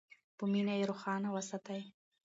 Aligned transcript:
په 0.37 0.43
مینه 0.51 0.73
یې 0.79 0.87
روښانه 0.89 1.29
وساتئ. 1.31 1.81